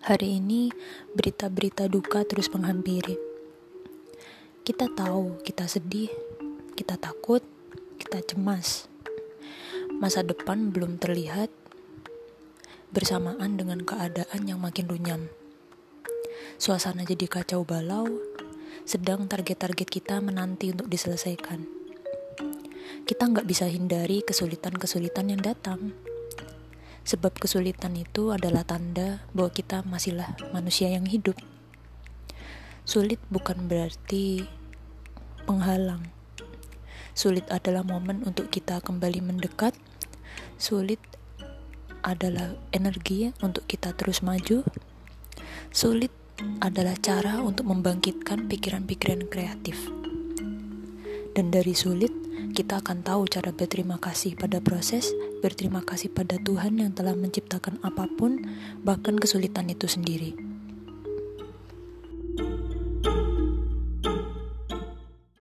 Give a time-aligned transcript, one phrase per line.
[0.00, 0.72] Hari ini
[1.12, 3.20] berita-berita duka terus menghampiri.
[4.64, 6.08] Kita tahu, kita sedih,
[6.72, 7.44] kita takut,
[8.00, 8.88] kita cemas.
[10.00, 11.52] Masa depan belum terlihat
[12.96, 15.28] bersamaan dengan keadaan yang makin runyam.
[16.56, 18.08] Suasana jadi kacau balau,
[18.88, 21.68] sedang target-target kita menanti untuk diselesaikan.
[23.04, 25.92] Kita nggak bisa hindari kesulitan-kesulitan yang datang
[27.04, 31.34] Sebab kesulitan itu adalah tanda bahwa kita masihlah manusia yang hidup.
[32.84, 34.44] Sulit bukan berarti
[35.44, 36.10] penghalang.
[37.14, 39.74] Sulit adalah momen untuk kita kembali mendekat.
[40.56, 41.02] Sulit
[42.00, 44.64] adalah energi untuk kita terus maju.
[45.70, 46.12] Sulit
[46.64, 49.76] adalah cara untuk membangkitkan pikiran-pikiran kreatif.
[51.36, 52.10] Dan dari sulit,
[52.50, 57.78] kita akan tahu cara berterima kasih pada proses, berterima kasih pada Tuhan yang telah menciptakan
[57.86, 58.42] apa pun,
[58.82, 60.49] bahkan kesulitan itu sendiri.